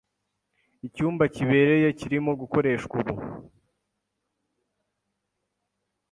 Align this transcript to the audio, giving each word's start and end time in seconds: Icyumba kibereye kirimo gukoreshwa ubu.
Icyumba 0.87 1.23
kibereye 1.33 1.87
kirimo 1.99 2.31
gukoreshwa 2.41 2.93
ubu. 3.01 3.13